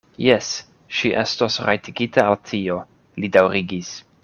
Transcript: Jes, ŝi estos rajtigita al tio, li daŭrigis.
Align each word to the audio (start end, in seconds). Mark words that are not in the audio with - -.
Jes, 0.27 0.47
ŝi 0.99 1.11
estos 1.23 1.59
rajtigita 1.69 2.25
al 2.31 2.39
tio, 2.53 2.79
li 3.21 3.31
daŭrigis. 3.39 3.93